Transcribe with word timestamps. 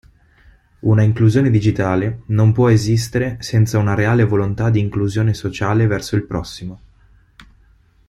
Una 0.79 1.03
inclusione 1.03 1.51
digitale 1.51 2.23
non 2.29 2.53
può 2.53 2.69
esistere 2.71 3.37
senza 3.41 3.77
una 3.77 3.93
reale 3.93 4.23
volontà 4.23 4.71
di 4.71 4.79
inclusione 4.79 5.35
sociale 5.35 5.85
verso 5.85 6.15
il 6.15 6.25
prossimo. 6.25 6.79